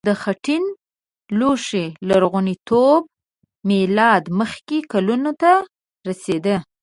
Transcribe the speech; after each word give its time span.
د 0.07 0.09
خټین 0.21 0.63
لوښي 1.39 1.85
لرغونتوب 2.07 3.01
میلاد 3.69 4.23
مخکې 4.39 4.77
کلونو 4.91 5.31
ته 5.41 5.51
رسیده. 6.07 6.55